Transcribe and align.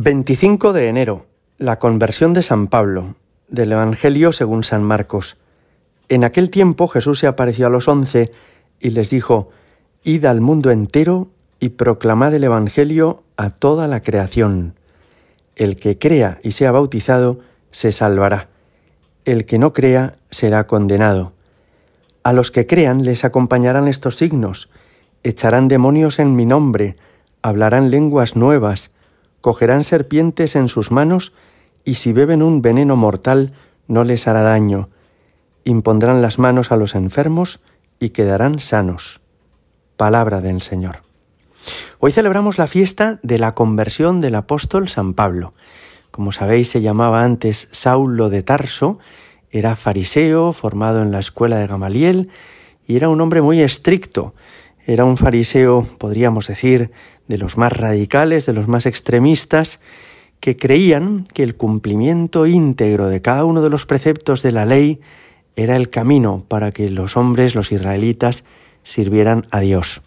25 0.00 0.72
de 0.72 0.86
enero. 0.86 1.26
La 1.56 1.80
conversión 1.80 2.32
de 2.32 2.44
San 2.44 2.68
Pablo, 2.68 3.16
del 3.48 3.72
Evangelio 3.72 4.30
según 4.30 4.62
San 4.62 4.84
Marcos. 4.84 5.38
En 6.08 6.22
aquel 6.22 6.50
tiempo 6.50 6.86
Jesús 6.86 7.18
se 7.18 7.26
apareció 7.26 7.66
a 7.66 7.70
los 7.70 7.88
once 7.88 8.30
y 8.78 8.90
les 8.90 9.10
dijo, 9.10 9.50
Id 10.04 10.24
al 10.26 10.40
mundo 10.40 10.70
entero 10.70 11.30
y 11.58 11.70
proclamad 11.70 12.32
el 12.32 12.44
Evangelio 12.44 13.24
a 13.36 13.50
toda 13.50 13.88
la 13.88 14.04
creación. 14.04 14.74
El 15.56 15.74
que 15.74 15.98
crea 15.98 16.38
y 16.44 16.52
sea 16.52 16.70
bautizado 16.70 17.40
se 17.72 17.90
salvará. 17.90 18.50
El 19.24 19.46
que 19.46 19.58
no 19.58 19.72
crea 19.72 20.18
será 20.30 20.68
condenado. 20.68 21.32
A 22.22 22.32
los 22.32 22.52
que 22.52 22.68
crean 22.68 23.04
les 23.04 23.24
acompañarán 23.24 23.88
estos 23.88 24.14
signos. 24.14 24.70
Echarán 25.24 25.66
demonios 25.66 26.20
en 26.20 26.36
mi 26.36 26.46
nombre, 26.46 26.96
hablarán 27.42 27.90
lenguas 27.90 28.36
nuevas, 28.36 28.92
cogerán 29.40 29.84
serpientes 29.84 30.56
en 30.56 30.68
sus 30.68 30.90
manos, 30.90 31.32
y 31.84 31.94
si 31.94 32.12
beben 32.12 32.42
un 32.42 32.62
veneno 32.62 32.96
mortal 32.96 33.52
no 33.86 34.04
les 34.04 34.28
hará 34.28 34.42
daño. 34.42 34.90
Impondrán 35.64 36.22
las 36.22 36.38
manos 36.38 36.72
a 36.72 36.76
los 36.76 36.94
enfermos 36.94 37.60
y 37.98 38.10
quedarán 38.10 38.60
sanos. 38.60 39.20
Palabra 39.96 40.40
del 40.40 40.62
Señor. 40.62 41.02
Hoy 41.98 42.12
celebramos 42.12 42.58
la 42.58 42.66
fiesta 42.66 43.18
de 43.22 43.38
la 43.38 43.54
conversión 43.54 44.20
del 44.20 44.36
apóstol 44.36 44.88
San 44.88 45.14
Pablo. 45.14 45.54
Como 46.10 46.32
sabéis, 46.32 46.70
se 46.70 46.80
llamaba 46.80 47.24
antes 47.24 47.68
Saulo 47.72 48.30
de 48.30 48.42
Tarso, 48.42 48.98
era 49.50 49.76
fariseo, 49.76 50.52
formado 50.52 51.02
en 51.02 51.10
la 51.10 51.18
escuela 51.20 51.58
de 51.58 51.66
Gamaliel, 51.66 52.30
y 52.86 52.96
era 52.96 53.08
un 53.08 53.20
hombre 53.20 53.42
muy 53.42 53.60
estricto. 53.60 54.34
Era 54.88 55.04
un 55.04 55.18
fariseo, 55.18 55.86
podríamos 55.98 56.46
decir, 56.46 56.90
de 57.26 57.36
los 57.36 57.58
más 57.58 57.74
radicales, 57.74 58.46
de 58.46 58.54
los 58.54 58.68
más 58.68 58.86
extremistas, 58.86 59.80
que 60.40 60.56
creían 60.56 61.26
que 61.34 61.42
el 61.42 61.56
cumplimiento 61.56 62.46
íntegro 62.46 63.08
de 63.08 63.20
cada 63.20 63.44
uno 63.44 63.60
de 63.60 63.68
los 63.68 63.84
preceptos 63.84 64.42
de 64.42 64.50
la 64.50 64.64
ley 64.64 64.98
era 65.56 65.76
el 65.76 65.90
camino 65.90 66.42
para 66.48 66.72
que 66.72 66.88
los 66.88 67.18
hombres, 67.18 67.54
los 67.54 67.70
israelitas, 67.70 68.44
sirvieran 68.82 69.46
a 69.50 69.60
Dios. 69.60 70.00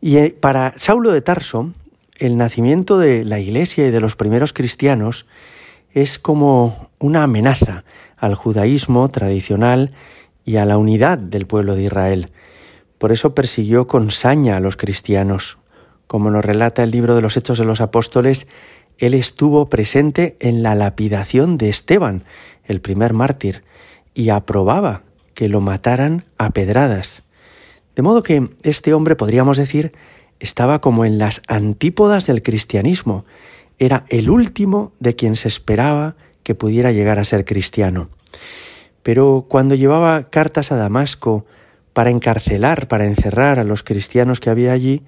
Y 0.00 0.16
eh, 0.16 0.36
para 0.38 0.74
Saulo 0.78 1.12
de 1.12 1.20
Tarso, 1.20 1.70
el 2.18 2.36
nacimiento 2.36 2.98
de 2.98 3.22
la 3.22 3.38
Iglesia 3.38 3.86
y 3.86 3.92
de 3.92 4.00
los 4.00 4.16
primeros 4.16 4.52
cristianos 4.52 5.26
es 5.94 6.18
como 6.18 6.90
una 6.98 7.22
amenaza 7.22 7.84
al 8.16 8.34
judaísmo 8.34 9.08
tradicional 9.10 9.92
y 10.44 10.56
a 10.56 10.64
la 10.64 10.76
unidad 10.76 11.18
del 11.18 11.46
pueblo 11.46 11.76
de 11.76 11.84
Israel. 11.84 12.32
Por 13.02 13.10
eso 13.10 13.34
persiguió 13.34 13.88
con 13.88 14.12
saña 14.12 14.56
a 14.56 14.60
los 14.60 14.76
cristianos, 14.76 15.58
como 16.06 16.30
nos 16.30 16.44
relata 16.44 16.84
el 16.84 16.92
libro 16.92 17.16
de 17.16 17.20
los 17.20 17.36
Hechos 17.36 17.58
de 17.58 17.64
los 17.64 17.80
Apóstoles, 17.80 18.46
él 18.96 19.14
estuvo 19.14 19.68
presente 19.68 20.36
en 20.38 20.62
la 20.62 20.76
lapidación 20.76 21.58
de 21.58 21.68
Esteban, 21.68 22.22
el 22.62 22.80
primer 22.80 23.12
mártir, 23.12 23.64
y 24.14 24.28
aprobaba 24.28 25.02
que 25.34 25.48
lo 25.48 25.60
mataran 25.60 26.26
a 26.38 26.50
pedradas. 26.50 27.24
De 27.96 28.02
modo 28.02 28.22
que 28.22 28.50
este 28.62 28.94
hombre, 28.94 29.16
podríamos 29.16 29.56
decir, 29.56 29.92
estaba 30.38 30.80
como 30.80 31.04
en 31.04 31.18
las 31.18 31.42
antípodas 31.48 32.28
del 32.28 32.44
cristianismo. 32.44 33.24
Era 33.80 34.06
el 34.10 34.30
último 34.30 34.92
de 35.00 35.16
quien 35.16 35.34
se 35.34 35.48
esperaba 35.48 36.14
que 36.44 36.54
pudiera 36.54 36.92
llegar 36.92 37.18
a 37.18 37.24
ser 37.24 37.44
cristiano. 37.44 38.10
Pero 39.02 39.46
cuando 39.48 39.74
llevaba 39.74 40.30
cartas 40.30 40.70
a 40.70 40.76
Damasco 40.76 41.46
para 41.92 42.10
encarcelar, 42.10 42.88
para 42.88 43.06
encerrar 43.06 43.58
a 43.58 43.64
los 43.64 43.82
cristianos 43.82 44.40
que 44.40 44.50
había 44.50 44.72
allí, 44.72 45.02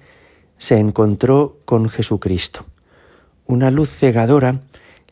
se 0.57 0.77
encontró 0.77 1.59
con 1.65 1.89
Jesucristo. 1.89 2.65
Una 3.45 3.71
luz 3.71 3.89
cegadora 3.89 4.61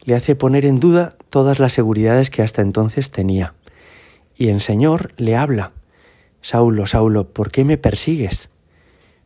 le 0.03 0.15
hace 0.15 0.35
poner 0.35 0.65
en 0.65 0.79
duda 0.79 1.15
todas 1.29 1.59
las 1.59 1.73
seguridades 1.73 2.29
que 2.29 2.41
hasta 2.41 2.61
entonces 2.61 3.11
tenía. 3.11 3.53
Y 4.35 4.49
el 4.49 4.61
Señor 4.61 5.13
le 5.17 5.35
habla. 5.35 5.71
Saulo, 6.41 6.87
Saulo, 6.87 7.29
¿por 7.29 7.51
qué 7.51 7.63
me 7.63 7.77
persigues? 7.77 8.49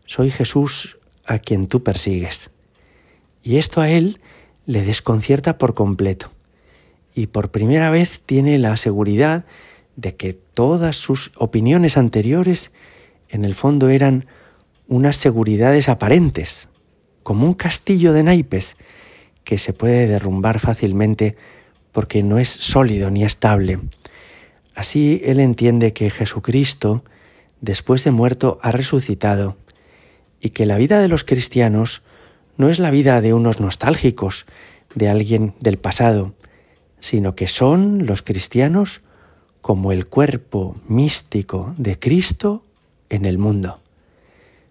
Soy 0.06 0.29
Jesús 0.29 0.97
a 1.25 1.40
quien 1.40 1.68
tú 1.68 1.84
persigues. 1.84 2.52
Y 3.44 3.58
esto 3.58 3.81
a 3.81 3.90
él 3.90 4.19
le 4.66 4.84
desconcierta 4.84 5.58
por 5.58 5.74
completo. 5.74 6.31
Y 7.16 7.28
por 7.28 7.50
primera 7.50 7.90
vez 7.90 8.22
tiene 8.25 8.58
la 8.59 8.78
seguridad 8.78 9.46
de 9.97 10.16
que 10.16 10.34
todas 10.34 10.96
sus 10.96 11.31
opiniones 11.35 11.97
anteriores 11.97 12.72
en 13.28 13.44
el 13.44 13.56
fondo 13.56 13.90
eran 13.90 14.28
unas 14.88 15.18
seguridades 15.18 15.90
aparentes, 15.90 16.69
como 17.24 17.46
un 17.46 17.56
castillo 17.56 18.13
de 18.13 18.24
naipes 18.24 18.78
que 19.44 19.58
se 19.58 19.74
puede 19.74 20.08
derrumbar 20.08 20.59
fácilmente 20.59 21.35
porque 21.91 22.24
no 22.24 22.38
es 22.38 22.47
sólido 22.50 23.09
ni 23.09 23.25
estable. 23.25 23.80
Así 24.75 25.19
él 25.25 25.40
entiende 25.40 25.91
que 25.91 26.09
Jesucristo, 26.09 27.03
después 27.59 28.03
de 28.03 28.12
muerto, 28.12 28.59
ha 28.62 28.72
resucitado 28.72 29.58
y 30.40 30.50
que 30.52 30.68
la 30.68 30.78
vida 30.78 31.02
de 31.02 31.08
los 31.08 31.24
cristianos 31.24 32.03
no 32.56 32.69
es 32.69 32.78
la 32.78 32.91
vida 32.91 33.19
de 33.22 33.34
unos 33.34 33.59
nostálgicos, 33.59 34.46
de 34.94 35.09
alguien 35.09 35.53
del 35.59 35.78
pasado, 35.78 36.34
sino 37.00 37.35
que 37.35 37.47
son 37.47 38.06
los 38.06 38.22
cristianos 38.22 39.02
como 39.62 39.91
el 39.91 40.07
cuerpo 40.07 40.75
místico 40.88 41.73
de 41.78 42.00
Cristo 42.00 42.63
en 43.09 43.25
el 43.25 43.38
mundo 43.38 43.79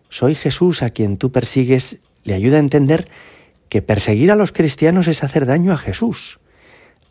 soy 0.08 0.34
Jesús 0.34 0.82
a 0.82 0.90
quien 0.90 1.16
tú 1.16 1.30
persigues, 1.30 1.98
le 2.24 2.34
ayuda 2.34 2.56
a 2.56 2.60
entender 2.60 3.08
que 3.68 3.82
perseguir 3.82 4.30
a 4.30 4.36
los 4.36 4.52
cristianos 4.52 5.08
es 5.08 5.22
hacer 5.24 5.46
daño 5.46 5.72
a 5.72 5.76
Jesús, 5.76 6.38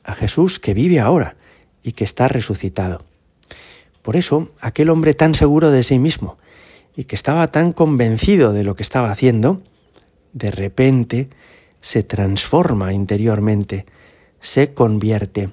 a 0.04 0.16
Jesús 0.16 0.60
que 0.60 0.74
vive 0.74 1.00
ahora 1.00 1.36
y 1.84 1.92
que 1.92 2.04
está 2.04 2.28
resucitado. 2.28 3.06
Por 4.02 4.16
eso, 4.16 4.50
aquel 4.62 4.90
hombre 4.90 5.14
tan 5.14 5.36
seguro 5.36 5.72
de 5.72 5.84
sí 5.84 6.00
mismo 6.00 6.38
y 6.96 7.04
que 7.04 7.16
estaba 7.16 7.52
tan 7.52 7.74
convencido 7.74 8.54
de 8.54 8.64
lo 8.64 8.76
que 8.76 8.84
estaba 8.84 9.12
haciendo, 9.12 9.62
de 10.34 10.52
repente 10.52 11.30
se 11.82 12.04
transforma 12.04 12.94
interiormente, 12.94 13.86
se 14.42 14.74
convierte 14.74 15.50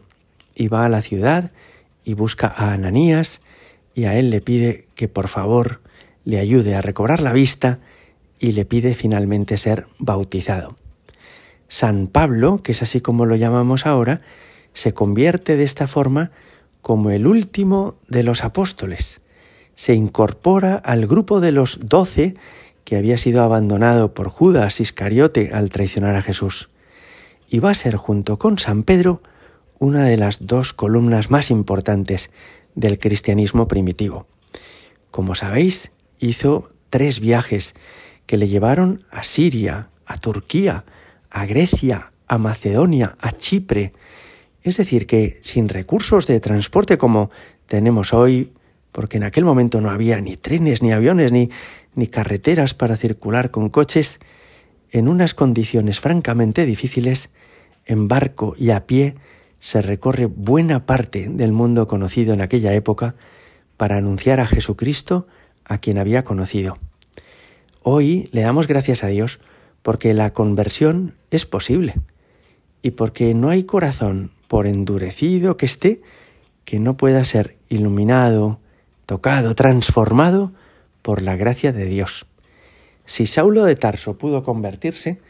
y 0.55 0.69
va 0.69 0.85
a 0.85 0.89
la 0.89 1.03
ciudad 1.03 1.51
y 2.05 2.15
busca 2.15 2.49
a 2.49 2.73
Ananías 2.73 3.41
y 3.95 4.05
a 4.05 4.19
él 4.19 4.31
le 4.31 4.41
pide 4.41 4.87
que 4.95 5.09
por 5.09 5.29
favor 5.29 5.81
le 6.25 6.39
ayude 6.39 6.75
a 6.75 6.83
recobrar 6.83 7.21
la 7.21 7.33
vista 7.33 7.81
y 8.39 8.53
le 8.53 8.65
pide 8.65 8.95
finalmente 8.95 9.59
ser 9.59 9.87
bautizado. 9.99 10.77
San 11.69 12.07
Pablo, 12.07 12.63
que 12.63 12.73
es 12.73 12.83
así 12.83 13.01
como 13.01 13.25
lo 13.25 13.37
llamamos 13.37 13.87
ahora, 13.87 14.21
se 14.75 14.95
convierte 14.95 15.57
de 15.57 15.65
esta 15.65 15.87
forma 15.87 16.31
como 16.81 17.11
el 17.11 17.27
último 17.27 17.97
de 18.09 18.23
los 18.23 18.45
apóstoles. 18.45 19.21
Se 19.75 19.95
incorpora 19.95 20.75
al 20.75 21.07
grupo 21.07 21.41
de 21.41 21.53
los 21.53 21.79
doce 21.83 22.35
que 22.85 22.97
había 22.97 23.17
sido 23.17 23.43
abandonado 23.43 24.13
por 24.13 24.29
Judas 24.29 24.81
Iscariote 24.81 25.51
al 25.53 25.71
traicionar 25.71 26.17
a 26.17 26.23
Jesús. 26.23 26.69
Y 27.49 27.61
va 27.61 27.71
a 27.71 27.75
ser 27.75 27.97
junto 27.97 28.39
con 28.39 28.59
San 28.59 28.83
Pedro 28.83 29.23
una 29.83 30.05
de 30.05 30.17
las 30.17 30.47
dos 30.47 30.73
columnas 30.73 31.33
más 31.33 31.51
importantes 31.51 32.31
del 32.77 33.01
cristianismo 33.01 33.67
primitivo. 33.67 34.29
Como 35.11 35.35
sabéis, 35.35 35.91
hizo 36.21 36.69
tres 36.89 37.19
viajes 37.19 37.75
que 38.27 38.37
le 38.37 38.47
llevaron 38.47 39.03
a 39.11 39.25
Siria, 39.25 39.89
a 40.07 40.19
Turquía, 40.19 40.85
a 41.31 41.47
Grecia, 41.47 42.13
a 42.29 42.39
Macedonia, 42.39 43.17
a 43.19 43.33
Chipre. 43.33 43.93
Es 44.63 44.77
decir, 44.77 45.09
que 45.09 45.41
sin 45.43 45.69
recursos 45.69 46.29
de 46.29 46.39
transporte 46.39 46.97
como 46.97 47.33
tenemos 47.67 48.15
hoy, 48.15 48.53
porque 48.93 49.17
en 49.17 49.25
aquel 49.25 49.45
momento 49.45 49.81
no 49.81 49.91
había 49.91 50.21
ni 50.21 50.37
trenes, 50.37 50.81
ni 50.81 50.93
aviones, 50.93 51.33
ni, 51.33 51.51
ni 51.97 52.07
carreteras 52.07 52.73
para 52.73 52.97
circular 52.97 53.51
con 53.51 53.69
coches, 53.69 54.21
en 54.93 55.09
unas 55.09 55.35
condiciones 55.35 55.99
francamente 55.99 56.67
difíciles, 56.67 57.31
en 57.85 58.07
barco 58.07 58.55
y 58.57 58.71
a 58.71 58.87
pie, 58.87 59.17
se 59.63 59.81
recorre 59.81 60.27
buena 60.27 60.87
parte 60.87 61.29
del 61.31 61.53
mundo 61.53 61.87
conocido 61.87 62.35
en 62.35 62.41
aquella 62.41 62.75
época 62.75 63.15
para 63.77 63.97
anunciar 63.97 64.41
a 64.41 64.47
Jesucristo 64.47 65.29
a 65.65 65.79
quien 65.79 65.99
había 65.99 66.25
conocido. 66.25 66.79
Hoy 67.81 68.29
le 68.33 68.43
damos 68.43 68.67
gracias 68.67 69.05
a 69.05 69.07
Dios 69.07 69.39
porque 69.83 70.15
la 70.15 70.33
conversión 70.33 71.15
es 71.31 71.47
posible 71.47 71.95
y 72.83 72.91
porque 72.91 73.35
no 73.35 73.51
hay 73.51 73.63
corazón, 73.63 74.33
por 74.49 74.67
endurecido 74.67 75.57
que 75.57 75.67
esté, 75.67 76.03
que 76.65 76.81
no 76.81 76.97
pueda 76.97 77.25
ser 77.25 77.57
iluminado, 77.69 78.59
tocado, 79.07 79.55
transformado 79.55 80.51
por 81.03 81.23
la 81.23 81.37
gracia 81.37 81.73
de 81.73 81.85
Dios. 81.85 82.27
Si 83.07 83.29
Saulo 83.29 83.63
de 83.63 83.77
Tarso 83.77 84.19
pudo 84.19 84.43
convertirse, 84.43 85.21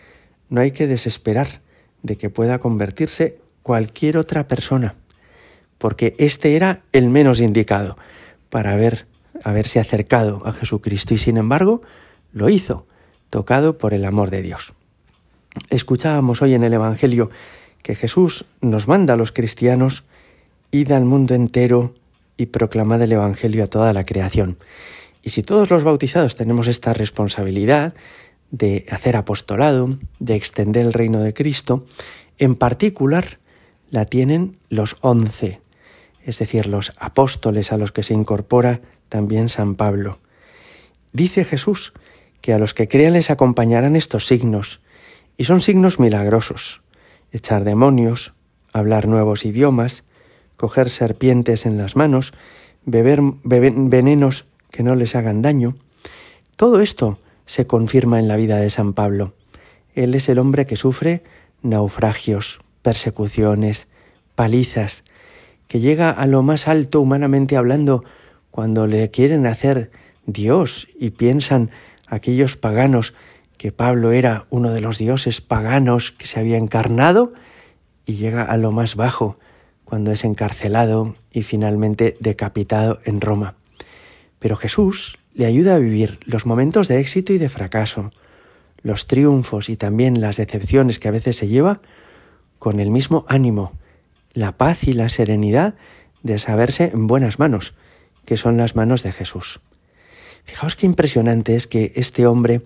no 0.48 0.62
hay 0.62 0.70
que 0.70 0.86
desesperar 0.86 1.60
de 2.02 2.16
que 2.16 2.30
pueda 2.30 2.58
convertirse 2.60 3.41
cualquier 3.62 4.16
otra 4.16 4.48
persona, 4.48 4.94
porque 5.78 6.14
este 6.18 6.56
era 6.56 6.82
el 6.92 7.08
menos 7.08 7.40
indicado 7.40 7.96
para 8.50 8.76
ver 8.76 9.06
haberse 9.44 9.80
acercado 9.80 10.42
a 10.44 10.52
Jesucristo 10.52 11.14
y 11.14 11.18
sin 11.18 11.36
embargo 11.36 11.82
lo 12.32 12.48
hizo, 12.48 12.86
tocado 13.30 13.78
por 13.78 13.94
el 13.94 14.04
amor 14.04 14.30
de 14.30 14.42
Dios. 14.42 14.72
Escuchábamos 15.70 16.42
hoy 16.42 16.54
en 16.54 16.64
el 16.64 16.72
Evangelio 16.72 17.30
que 17.82 17.94
Jesús 17.94 18.44
nos 18.60 18.88
manda 18.88 19.14
a 19.14 19.16
los 19.16 19.32
cristianos, 19.32 20.04
id 20.70 20.92
al 20.92 21.04
mundo 21.04 21.34
entero 21.34 21.94
y 22.36 22.46
proclamad 22.46 23.02
el 23.02 23.12
Evangelio 23.12 23.64
a 23.64 23.66
toda 23.66 23.92
la 23.92 24.06
creación. 24.06 24.56
Y 25.22 25.30
si 25.30 25.42
todos 25.42 25.70
los 25.70 25.84
bautizados 25.84 26.36
tenemos 26.36 26.66
esta 26.68 26.92
responsabilidad 26.94 27.94
de 28.50 28.86
hacer 28.90 29.16
apostolado, 29.16 29.98
de 30.18 30.34
extender 30.34 30.86
el 30.86 30.92
reino 30.92 31.20
de 31.20 31.34
Cristo, 31.34 31.84
en 32.38 32.54
particular 32.54 33.38
la 33.92 34.06
tienen 34.06 34.58
los 34.70 34.96
once, 35.02 35.60
es 36.24 36.38
decir, 36.38 36.66
los 36.66 36.92
apóstoles 36.96 37.72
a 37.72 37.76
los 37.76 37.92
que 37.92 38.02
se 38.02 38.14
incorpora 38.14 38.80
también 39.10 39.50
San 39.50 39.74
Pablo. 39.74 40.18
Dice 41.12 41.44
Jesús 41.44 41.92
que 42.40 42.54
a 42.54 42.58
los 42.58 42.72
que 42.72 42.88
crean 42.88 43.12
les 43.12 43.30
acompañarán 43.30 43.94
estos 43.94 44.26
signos, 44.26 44.80
y 45.36 45.44
son 45.44 45.60
signos 45.60 46.00
milagrosos, 46.00 46.80
echar 47.32 47.64
demonios, 47.64 48.32
hablar 48.72 49.08
nuevos 49.08 49.44
idiomas, 49.44 50.04
coger 50.56 50.88
serpientes 50.88 51.66
en 51.66 51.76
las 51.76 51.94
manos, 51.94 52.32
beber 52.86 53.20
venenos 53.44 54.46
que 54.70 54.82
no 54.82 54.94
les 54.96 55.14
hagan 55.14 55.42
daño. 55.42 55.76
Todo 56.56 56.80
esto 56.80 57.18
se 57.44 57.66
confirma 57.66 58.18
en 58.18 58.26
la 58.26 58.36
vida 58.36 58.56
de 58.56 58.70
San 58.70 58.94
Pablo. 58.94 59.34
Él 59.94 60.14
es 60.14 60.30
el 60.30 60.38
hombre 60.38 60.64
que 60.64 60.76
sufre 60.76 61.22
naufragios, 61.60 62.60
persecuciones, 62.82 63.88
palizas, 64.34 65.04
que 65.68 65.80
llega 65.80 66.10
a 66.10 66.26
lo 66.26 66.42
más 66.42 66.68
alto 66.68 67.00
humanamente 67.00 67.56
hablando 67.56 68.04
cuando 68.50 68.86
le 68.86 69.10
quieren 69.10 69.46
hacer 69.46 69.90
Dios 70.26 70.88
y 70.98 71.10
piensan 71.10 71.70
aquellos 72.06 72.56
paganos 72.56 73.14
que 73.56 73.72
Pablo 73.72 74.12
era 74.12 74.46
uno 74.50 74.72
de 74.72 74.80
los 74.80 74.98
dioses 74.98 75.40
paganos 75.40 76.12
que 76.12 76.26
se 76.26 76.40
había 76.40 76.58
encarnado 76.58 77.32
y 78.04 78.14
llega 78.14 78.42
a 78.42 78.56
lo 78.56 78.72
más 78.72 78.96
bajo 78.96 79.38
cuando 79.84 80.10
es 80.12 80.24
encarcelado 80.24 81.16
y 81.32 81.42
finalmente 81.42 82.16
decapitado 82.20 82.98
en 83.04 83.20
Roma. 83.20 83.54
Pero 84.38 84.56
Jesús 84.56 85.18
le 85.34 85.46
ayuda 85.46 85.76
a 85.76 85.78
vivir 85.78 86.18
los 86.24 86.44
momentos 86.44 86.88
de 86.88 86.98
éxito 86.98 87.32
y 87.32 87.38
de 87.38 87.48
fracaso, 87.48 88.10
los 88.82 89.06
triunfos 89.06 89.68
y 89.68 89.76
también 89.76 90.20
las 90.20 90.36
decepciones 90.36 90.98
que 90.98 91.08
a 91.08 91.12
veces 91.12 91.36
se 91.36 91.48
lleva 91.48 91.80
con 92.62 92.78
el 92.78 92.92
mismo 92.92 93.24
ánimo, 93.26 93.72
la 94.34 94.56
paz 94.56 94.84
y 94.84 94.92
la 94.92 95.08
serenidad 95.08 95.74
de 96.22 96.38
saberse 96.38 96.92
en 96.94 97.08
buenas 97.08 97.40
manos, 97.40 97.74
que 98.24 98.36
son 98.36 98.56
las 98.56 98.76
manos 98.76 99.02
de 99.02 99.10
Jesús. 99.10 99.58
Fijaos 100.44 100.76
qué 100.76 100.86
impresionante 100.86 101.56
es 101.56 101.66
que 101.66 101.92
este 101.96 102.24
hombre 102.24 102.62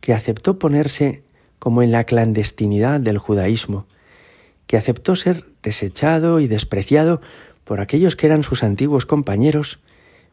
que 0.00 0.14
aceptó 0.14 0.58
ponerse 0.58 1.22
como 1.58 1.82
en 1.82 1.92
la 1.92 2.04
clandestinidad 2.04 2.98
del 2.98 3.18
judaísmo, 3.18 3.84
que 4.66 4.78
aceptó 4.78 5.14
ser 5.16 5.44
desechado 5.62 6.40
y 6.40 6.48
despreciado 6.48 7.20
por 7.64 7.80
aquellos 7.80 8.16
que 8.16 8.28
eran 8.28 8.42
sus 8.42 8.62
antiguos 8.62 9.04
compañeros, 9.04 9.80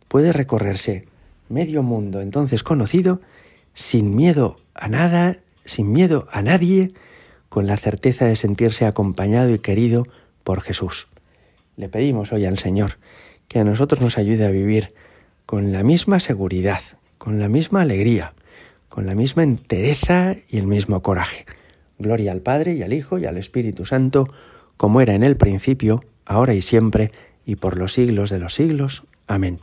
puede 0.08 0.32
recorrerse 0.32 1.10
medio 1.50 1.84
mundo 1.84 2.22
entonces 2.22 2.64
conocido 2.64 3.20
sin 3.74 4.16
miedo 4.16 4.62
a 4.74 4.88
nada, 4.88 5.40
sin 5.66 5.92
miedo 5.92 6.26
a 6.32 6.42
nadie, 6.42 6.94
con 7.54 7.68
la 7.68 7.78
certeza 7.78 8.26
de 8.26 8.36
sentirse 8.36 8.88
acompañado 8.88 9.54
y 9.54 9.60
querido 9.60 10.08
por 10.44 10.62
Jesús. 10.62 11.08
Le 11.78 11.88
pedimos 11.88 12.34
hoy 12.34 12.46
al 12.46 12.58
Señor 12.58 12.98
que 13.48 13.60
a 13.60 13.64
nosotros 13.64 14.02
nos 14.02 14.18
ayude 14.18 14.48
a 14.48 14.50
vivir 14.50 14.96
con 15.46 15.72
la 15.72 15.84
misma 15.84 16.20
seguridad, 16.20 16.82
con 17.20 17.40
la 17.40 17.50
misma 17.50 17.84
alegría, 17.84 18.34
con 18.90 19.06
la 19.06 19.14
misma 19.14 19.44
entereza 19.44 20.36
y 20.50 20.58
el 20.58 20.66
mismo 20.66 21.04
coraje. 21.04 21.46
Gloria 22.00 22.32
al 22.32 22.42
Padre 22.42 22.74
y 22.74 22.82
al 22.82 22.92
Hijo 22.92 23.20
y 23.20 23.28
al 23.28 23.38
Espíritu 23.38 23.86
Santo, 23.86 24.28
como 24.76 25.00
era 25.00 25.14
en 25.14 25.22
el 25.22 25.38
principio, 25.38 26.04
ahora 26.26 26.56
y 26.56 26.64
siempre, 26.64 27.12
y 27.46 27.58
por 27.58 27.78
los 27.78 27.94
siglos 27.94 28.32
de 28.32 28.40
los 28.40 28.56
siglos. 28.56 29.04
Amén. 29.28 29.60